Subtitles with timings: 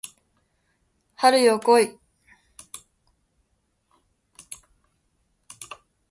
[1.15, 1.99] 春よ来い